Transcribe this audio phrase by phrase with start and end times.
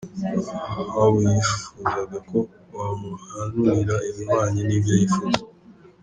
[0.83, 2.37] Ahabu yifuzaga ko
[2.75, 5.41] bamuhanurira ibihwanye n’ibyo yifuza.